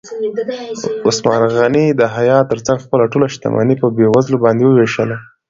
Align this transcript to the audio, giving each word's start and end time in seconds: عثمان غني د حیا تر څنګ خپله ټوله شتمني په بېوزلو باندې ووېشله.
عثمان 1.07 1.43
غني 1.57 1.85
د 1.99 2.01
حیا 2.15 2.37
تر 2.49 2.59
څنګ 2.65 2.77
خپله 2.85 3.05
ټوله 3.11 3.27
شتمني 3.33 3.75
په 3.81 3.87
بېوزلو 3.95 4.37
باندې 4.45 4.63
ووېشله. 4.65 5.17